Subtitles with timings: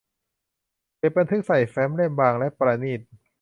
[0.97, 2.99] เก็บบันทึกใส่แฟ้มเล่มบางและประณีต